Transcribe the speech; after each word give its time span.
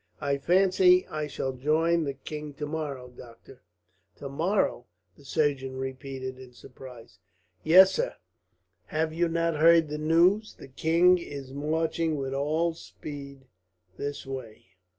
"I 0.19 0.39
fancy 0.39 1.05
I 1.09 1.27
shall 1.27 1.51
join 1.53 2.05
the 2.05 2.15
king 2.15 2.55
tomorrow, 2.55 3.09
doctor." 3.09 3.61
"Tomorrow?" 4.15 4.87
the 5.15 5.23
surgeon 5.23 5.77
repeated 5.77 6.39
in 6.39 6.53
surprise. 6.53 7.19
"Yes, 7.63 7.93
sir. 7.93 8.15
Have 8.87 9.13
you 9.13 9.27
not 9.27 9.53
heard 9.57 9.89
the 9.89 9.99
news? 9.99 10.55
The 10.57 10.69
king 10.69 11.19
is 11.19 11.53
marching 11.53 12.17
with 12.17 12.33
all 12.33 12.73
speed 12.73 13.45
this 13.97 14.25
way. 14.25 14.63